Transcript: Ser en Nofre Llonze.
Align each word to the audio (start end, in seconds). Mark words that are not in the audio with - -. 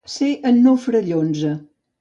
Ser 0.11 0.29
en 0.51 0.57
Nofre 0.63 1.03
Llonze. 1.11 1.57